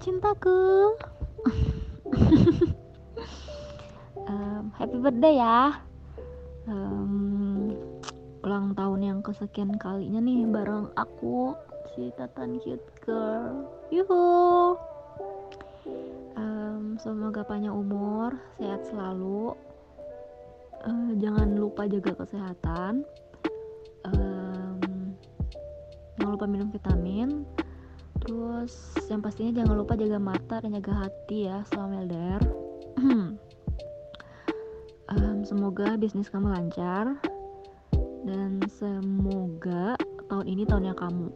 cintaku. 0.00 0.94
Um, 4.30 4.70
happy 4.78 4.98
birthday 5.00 5.42
ya. 5.42 5.80
Um, 6.70 7.74
ulang 8.46 8.78
tahun 8.78 9.00
yang 9.02 9.18
kesekian 9.26 9.74
kalinya 9.80 10.22
nih 10.22 10.46
bareng 10.46 10.92
aku 10.94 11.56
si 11.94 12.14
Tatan 12.14 12.62
cute 12.62 12.84
girl. 13.02 13.66
Yuhu. 13.90 14.76
Um, 16.38 16.94
semoga 17.02 17.42
panjang 17.42 17.74
umur 17.74 18.38
sehat 18.60 18.86
selalu. 18.86 19.56
Uh, 20.86 21.10
jangan 21.18 21.58
lupa 21.58 21.90
jaga 21.90 22.14
kesehatan. 22.22 23.02
Um, 24.06 25.12
jangan 26.16 26.32
lupa 26.38 26.46
minum 26.46 26.70
vitamin 26.70 27.42
terus 28.20 28.72
yang 29.08 29.24
pastinya 29.24 29.64
jangan 29.64 29.74
lupa 29.80 29.96
jaga 29.96 30.18
mata 30.20 30.60
dan 30.60 30.76
jaga 30.76 31.08
hati 31.08 31.48
ya 31.48 31.64
selama 31.72 32.04
LDR 32.04 32.42
um, 35.10 35.38
semoga 35.42 35.98
bisnis 35.98 36.30
kamu 36.30 36.52
lancar 36.52 37.18
dan 38.24 38.60
semoga 38.68 39.96
tahun 40.28 40.46
ini 40.46 40.62
tahunnya 40.68 40.94
kamu. 40.94 41.28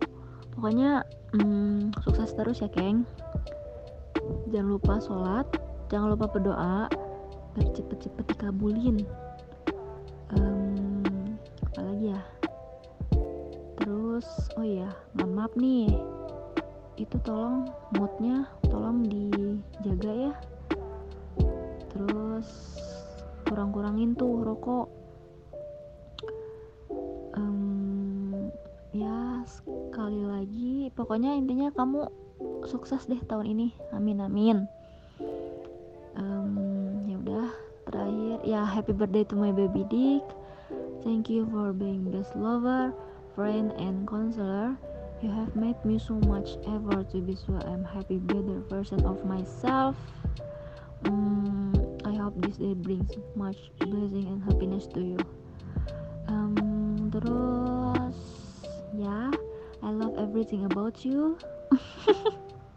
Pokoknya 0.55 1.03
um, 1.35 1.91
sukses 2.07 2.31
terus 2.37 2.63
ya 2.63 2.71
Keng 2.71 3.03
jangan 4.49 4.79
lupa 4.79 4.97
sholat 5.03 5.45
jangan 5.93 6.17
lupa 6.17 6.31
berdoa 6.31 6.89
biar 7.55 7.69
cepet-cepet 7.75 8.25
dikabulin. 8.35 9.03
Um, 10.35 11.39
apalagi 11.71 12.15
ya? 12.15 12.23
Terus 13.79 14.27
oh 14.55 14.67
iya 14.67 14.91
maaf 15.19 15.53
nih 15.59 15.91
itu 16.95 17.17
tolong 17.27 17.67
moodnya 17.99 18.47
tolong 18.71 19.03
dijaga 19.07 20.13
ya. 20.31 20.33
Terus 21.91 22.49
kurang-kurangin 23.47 24.15
tuh 24.15 24.43
rokok. 24.43 24.87
Um, 27.35 28.51
ya 28.95 29.43
sekali 29.43 30.23
lagi 30.23 30.75
pokoknya 30.95 31.35
intinya 31.35 31.75
kamu 31.75 32.07
sukses 32.71 33.07
deh 33.11 33.19
tahun 33.27 33.59
ini. 33.59 33.69
Amin 33.91 34.23
amin. 34.23 34.59
Um, 36.15 36.55
ya 37.11 37.17
udah 37.19 37.47
terakhir 37.91 38.39
ya 38.47 38.63
happy 38.63 38.95
birthday 38.95 39.27
to 39.27 39.35
my 39.35 39.51
baby 39.51 39.83
Dick. 39.91 40.23
Thank 41.03 41.29
you 41.29 41.45
for 41.51 41.75
being 41.75 42.09
best 42.09 42.33
lover 42.39 42.95
friend 43.35 43.75
and 43.83 44.07
counselor 44.07 44.79
You 45.25 45.31
have 45.31 45.57
made 45.57 45.83
me 45.87 45.99
so 45.99 46.21
much 46.29 46.51
effort 46.69 47.11
to 47.13 47.23
be 47.23 47.35
so 47.35 47.57
I'm 47.65 47.83
happy 47.83 48.19
better 48.19 48.61
version 48.69 49.07
of 49.07 49.25
myself. 49.25 49.97
Um, 51.07 51.73
I 52.05 52.13
hope 52.13 52.35
this 52.45 52.59
day 52.59 52.75
brings 52.75 53.11
much 53.35 53.57
blessing 53.79 54.29
and 54.29 54.45
happiness 54.45 54.87
to 54.93 55.01
you. 55.01 55.17
Um, 56.29 57.09
terus 57.09 58.21
yeah, 58.93 59.33
I 59.83 59.89
love 59.97 60.13
everything 60.19 60.67
about 60.67 61.07
you. 61.07 61.39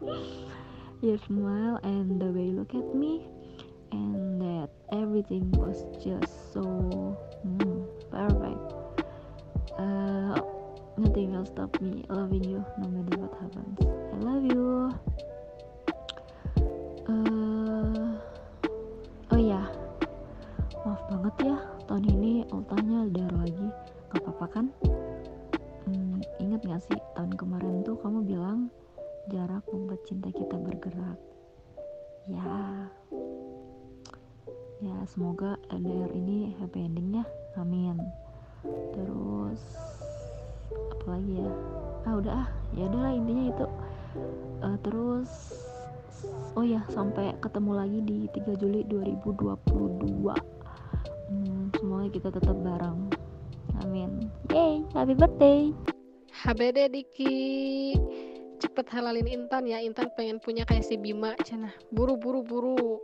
Your 1.02 1.18
smile 1.28 1.80
and 1.84 2.18
the 2.18 2.32
way 2.32 2.44
you 2.48 2.52
look 2.56 2.72
at 2.72 2.94
me, 2.96 3.28
and 3.92 4.40
that 4.40 4.70
everything 4.96 5.52
was 5.52 5.84
just 6.00 6.32
so 6.54 6.64
mm, 7.44 7.84
perfect. 8.08 8.72
Uh, 9.76 10.47
nothing 10.98 11.30
will 11.30 11.46
stop 11.46 11.70
me 11.80 12.02
loving 12.10 12.42
you 12.42 12.58
no 12.82 12.90
matter 12.90 13.14
what 13.22 13.34
happens. 13.38 13.78
I 13.86 14.16
love 14.18 14.42
you. 14.42 14.90
Uh, 17.06 18.18
oh 19.30 19.38
ya. 19.38 19.62
Maaf 20.82 21.00
banget 21.06 21.54
ya 21.54 21.56
tahun 21.86 22.04
ini 22.18 22.32
ultahnya 22.50 23.06
LDR 23.06 23.34
lagi. 23.38 23.68
Gak 24.10 24.26
apa-apa 24.26 24.46
kan? 24.50 24.66
Hmm, 25.86 26.18
ingat 26.42 26.66
gak 26.66 26.82
sih 26.90 26.98
tahun 27.14 27.32
kemarin 27.38 27.86
tuh 27.86 27.94
kamu 28.02 28.26
bilang 28.26 28.66
jarak 29.30 29.62
membuat 29.70 30.02
cinta 30.02 30.34
kita 30.34 30.58
bergerak. 30.58 31.18
Ya. 32.26 32.90
Ya 34.82 34.98
semoga 35.06 35.54
LDR 35.70 36.10
ini 36.10 36.58
happy 36.58 36.82
ending 36.82 37.22
ya 37.22 37.24
amin. 37.54 38.02
Terus 38.94 39.62
lagi 41.08 41.32
ya. 41.40 41.52
Ah 42.04 42.14
udah 42.20 42.32
ah 42.44 42.48
ya 42.76 42.84
udahlah 42.86 43.12
intinya 43.16 43.44
itu. 43.50 43.66
Uh, 44.60 44.76
terus 44.84 45.30
oh 46.58 46.64
ya 46.66 46.82
sampai 46.90 47.32
ketemu 47.38 47.70
lagi 47.72 47.98
di 48.02 48.18
3 48.34 48.58
Juli 48.58 48.82
2022 48.90 50.34
hmm, 51.30 51.64
semoga 51.78 52.06
kita 52.10 52.28
tetap 52.34 52.56
bareng. 52.60 53.08
Amin. 53.84 54.28
Yay 54.52 54.84
happy 54.92 55.14
birthday. 55.14 55.70
HBD 56.38 56.92
Diki. 56.94 57.36
Cepet 58.58 58.86
halalin 58.90 59.26
Intan 59.26 59.66
ya. 59.66 59.82
Intan 59.82 60.10
pengen 60.14 60.38
punya 60.42 60.66
kayak 60.66 60.86
si 60.86 60.98
Bima. 60.98 61.34
Cina 61.42 61.70
buru 61.90 62.18
buru 62.18 62.42
buru 62.42 62.98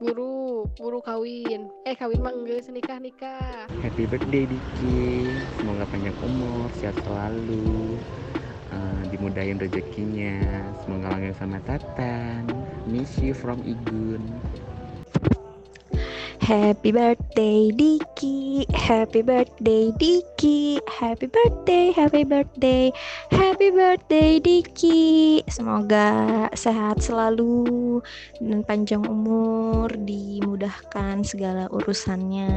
buru 0.00 0.64
buru 0.80 1.04
kawin. 1.04 1.68
Eh 1.84 1.92
kawin 1.92 2.24
mah 2.24 2.32
enggak 2.32 2.64
nikah 2.72 2.96
nikah. 2.96 3.68
Happy 3.84 4.08
birthday 4.08 4.48
Diki. 4.48 5.28
Semoga 5.60 5.84
panjang 5.92 6.16
umur 6.24 6.72
sehat 6.80 6.96
selalu. 7.04 8.00
Uh, 8.72 9.02
dimudahin 9.12 9.60
rezekinya. 9.60 10.40
Semoga 10.80 11.12
langgeng 11.12 11.36
sama 11.36 11.60
Tatan. 11.68 12.48
Miss 12.88 13.12
you 13.20 13.36
from 13.36 13.60
Igun. 13.60 14.24
Happy 16.40 16.96
birthday 16.96 17.68
Diki. 17.76 18.64
Happy 18.72 19.20
birthday 19.20 19.92
Diki 20.00 20.29
Happy 20.40 21.28
birthday 21.28 21.92
Happy 21.92 22.24
birthday 22.24 22.88
Happy 23.28 23.68
birthday 23.68 24.40
Diki. 24.40 25.44
Semoga 25.44 26.48
sehat 26.56 27.04
selalu 27.04 28.00
Dan 28.40 28.64
panjang 28.64 29.04
umur 29.04 29.92
Dimudahkan 29.92 31.28
segala 31.28 31.68
urusannya 31.68 32.48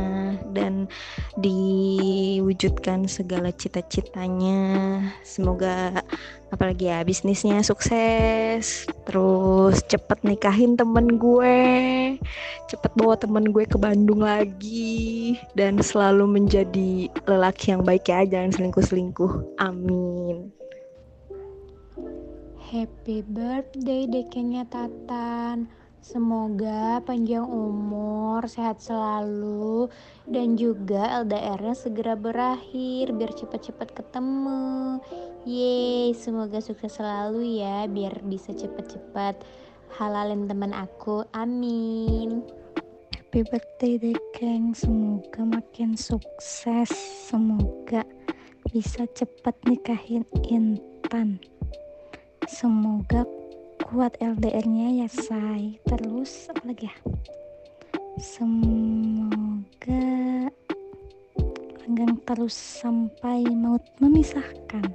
Dan 0.56 0.88
diwujudkan 1.36 3.04
segala 3.12 3.52
cita-citanya. 3.52 5.04
Semoga 5.28 6.00
apalagi 6.54 6.86
ya 6.86 7.02
bisnisnya 7.02 7.66
sukses 7.66 8.86
terus 9.10 9.82
cepet 9.90 10.22
nikahin 10.22 10.78
temen 10.78 11.18
gue 11.18 11.58
cepet 12.70 12.92
bawa 12.94 13.18
temen 13.18 13.50
gue 13.50 13.66
ke 13.66 13.74
Bandung 13.82 14.22
lagi 14.22 15.34
dan 15.58 15.82
selalu 15.82 16.30
menjadi 16.30 17.10
lelaki 17.26 17.73
yang 17.74 17.84
baik 17.84 18.06
ya 18.06 18.22
jangan 18.30 18.54
selingkuh-selingkuh 18.54 19.58
amin 19.58 20.54
happy 22.70 23.26
birthday 23.26 24.06
dekengnya 24.06 24.64
Tatan 24.70 25.70
Semoga 26.04 27.00
panjang 27.08 27.48
umur, 27.48 28.44
sehat 28.44 28.84
selalu, 28.84 29.88
dan 30.28 30.60
juga 30.60 31.24
LDR-nya 31.24 31.72
segera 31.80 32.20
berakhir 32.20 33.16
biar 33.16 33.32
cepat-cepat 33.32 34.04
ketemu. 34.04 35.00
Yeay, 35.48 36.12
semoga 36.12 36.60
sukses 36.60 37.00
selalu 37.00 37.64
ya 37.64 37.88
biar 37.88 38.20
bisa 38.28 38.52
cepat-cepat 38.52 39.48
halalin 39.96 40.44
teman 40.44 40.76
aku. 40.76 41.24
Amin. 41.32 42.44
Happy 43.34 43.50
birthday 43.50 43.98
Dekeng, 43.98 44.78
semoga 44.78 45.42
makin 45.42 45.98
sukses, 45.98 46.94
semoga 47.26 48.06
bisa 48.70 49.10
cepat 49.10 49.58
nikahin 49.66 50.22
Intan. 50.46 51.42
Semoga 52.46 53.26
kuat 53.90 54.14
LDR-nya 54.22 55.02
ya 55.02 55.10
say. 55.10 55.82
Terus 55.82 56.54
apa 56.54 56.62
lagi 56.62 56.86
ya? 56.86 56.96
Semoga 58.22 60.14
langgang 61.82 62.14
terus 62.30 62.54
sampai 62.54 63.50
maut 63.50 63.82
memisahkan. 63.98 64.94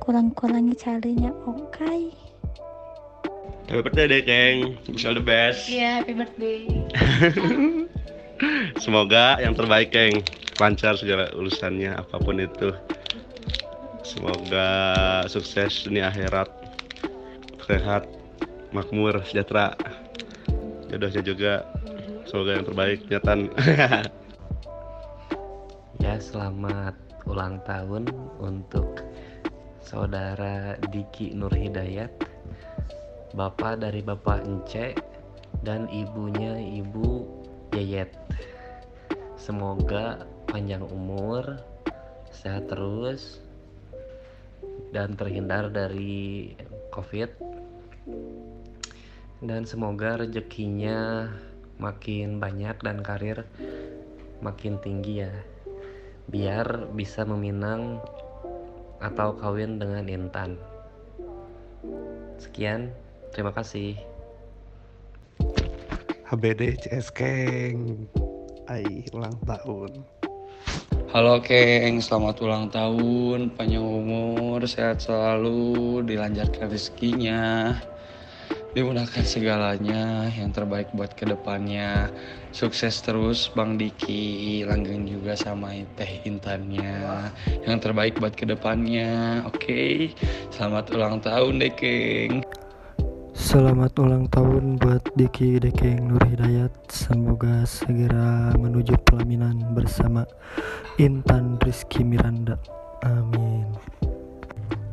Kurang-kurangi 0.00 0.72
carinya 0.80 1.28
oke. 1.44 1.76
okay. 1.76 2.29
Happy 3.70 3.86
birthday 3.86 4.10
deh 4.10 4.22
Keng. 4.26 4.58
Wish 4.90 5.06
all 5.06 5.14
the 5.14 5.22
best. 5.22 5.70
Iya 5.70 5.78
yeah, 5.78 5.92
happy 6.02 6.14
birthday. 6.18 6.66
Semoga 8.82 9.38
yang 9.38 9.54
terbaik 9.54 9.94
Keng. 9.94 10.26
Lancar 10.58 10.98
segala 10.98 11.30
urusannya 11.38 11.94
apa 11.94 12.18
pun 12.18 12.42
itu. 12.42 12.74
Semoga 14.02 14.66
sukses 15.30 15.86
dunia 15.86 16.10
akhirat. 16.10 16.50
Sehat 17.62 18.10
makmur 18.74 19.22
sejahtera. 19.22 19.78
Jodohnya 20.90 21.22
juga. 21.22 21.62
Semoga 22.26 22.58
yang 22.58 22.66
terbaik 22.66 23.06
nyatan 23.06 23.38
ya 26.02 26.14
selamat 26.18 26.94
ulang 27.26 27.62
tahun 27.62 28.10
untuk 28.42 28.98
saudara 29.78 30.74
Diki 30.90 31.38
Nur 31.38 31.54
Hidayat 31.54 32.29
bapak 33.30 33.78
dari 33.78 34.02
bapak 34.02 34.42
Ence 34.42 34.98
dan 35.62 35.86
ibunya 35.86 36.58
ibu 36.58 37.26
Yayet. 37.70 38.10
Semoga 39.38 40.26
panjang 40.50 40.82
umur 40.82 41.62
sehat 42.34 42.66
terus 42.66 43.38
dan 44.90 45.14
terhindar 45.14 45.70
dari 45.70 46.54
covid. 46.90 47.30
Dan 49.40 49.64
semoga 49.64 50.20
rezekinya 50.20 51.30
makin 51.80 52.42
banyak 52.42 52.76
dan 52.82 53.00
karir 53.00 53.46
makin 54.42 54.82
tinggi 54.82 55.24
ya. 55.24 55.32
Biar 56.26 56.90
bisa 56.92 57.22
meminang 57.22 58.02
atau 59.00 59.38
kawin 59.38 59.78
dengan 59.80 60.04
Intan. 60.10 60.60
Sekian 62.36 62.92
terima 63.30 63.54
kasih. 63.54 63.94
HBD 66.30 66.78
CS 66.78 67.10
Keng. 67.10 68.06
Ai 68.70 69.02
ulang 69.10 69.34
tahun. 69.42 70.06
Halo 71.10 71.42
Keng, 71.42 71.98
selamat 71.98 72.38
ulang 72.38 72.70
tahun, 72.70 73.50
panjang 73.58 73.82
umur, 73.82 74.62
sehat 74.62 75.02
selalu, 75.02 76.06
dilancarkan 76.06 76.70
rezekinya, 76.70 77.74
dimudahkan 78.78 79.26
segalanya, 79.26 80.30
yang 80.30 80.54
terbaik 80.54 80.86
buat 80.94 81.10
ke 81.18 81.26
depannya. 81.26 82.14
Sukses 82.54 83.02
terus 83.02 83.50
Bang 83.50 83.74
Diki, 83.74 84.62
langgeng 84.62 85.10
juga 85.10 85.34
sama 85.34 85.74
Teh 85.98 86.22
Intannya, 86.30 87.26
yang 87.66 87.82
terbaik 87.82 88.14
buat 88.22 88.38
ke 88.38 88.46
depannya. 88.46 89.42
Oke, 89.50 90.14
selamat 90.54 90.94
ulang 90.94 91.18
tahun 91.18 91.58
deh 91.58 91.74
Keng. 91.74 92.59
Selamat 93.30 93.94
ulang 94.02 94.26
tahun 94.26 94.82
buat 94.82 95.14
Diki 95.14 95.62
Dekeng 95.62 96.10
Nur 96.10 96.22
Hidayat. 96.26 96.74
Semoga 96.90 97.62
segera 97.62 98.50
menuju 98.58 98.98
pelaminan 99.06 99.70
bersama 99.70 100.26
Intan 100.98 101.54
Rizky 101.62 102.02
Miranda. 102.02 102.58
Amin. 103.06 103.70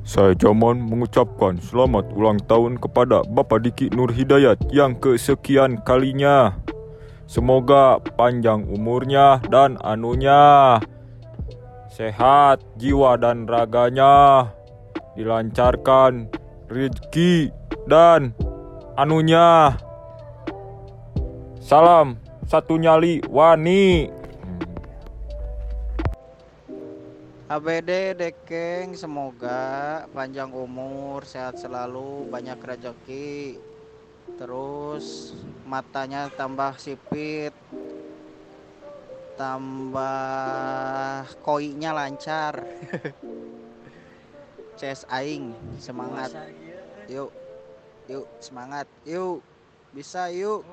Saya 0.05 0.37
Jaman 0.37 0.85
mengucapkan 0.85 1.57
selamat 1.57 2.13
ulang 2.13 2.37
tahun 2.45 2.77
kepada 2.77 3.25
Bapak 3.25 3.65
Diki 3.65 3.89
Nur 3.89 4.13
Hidayat 4.13 4.69
yang 4.69 4.93
kesekian 5.01 5.81
kalinya. 5.81 6.53
Semoga 7.25 7.97
panjang 8.21 8.69
umurnya 8.69 9.41
dan 9.49 9.81
anunya. 9.81 10.77
Sehat 11.89 12.61
jiwa 12.77 13.17
dan 13.17 13.49
raganya. 13.49 14.53
Dilancarkan 15.17 16.29
rezeki 16.69 17.49
dan 17.87 18.35
anunya. 18.99 19.79
Salam 21.63 22.19
satu 22.43 22.75
nyali 22.75 23.23
wani. 23.31 24.11
ABD 27.47 28.19
Dekeng 28.19 28.91
semoga 28.91 30.03
panjang 30.11 30.51
umur 30.51 31.23
sehat 31.23 31.55
selalu 31.55 32.27
banyak 32.27 32.59
rezeki 32.59 33.55
terus 34.35 35.31
matanya 35.63 36.27
tambah 36.35 36.75
sipit 36.75 37.55
tambah 39.39 41.23
koinya 41.39 41.95
lancar. 41.95 42.67
CS 44.77 45.07
aing 45.07 45.55
semangat. 45.79 46.35
Yuk 47.07 47.46
yuk 48.07 48.25
semangat. 48.39 48.87
Yuk 49.07 49.43
bisa 49.95 50.27
yuk 50.31 50.63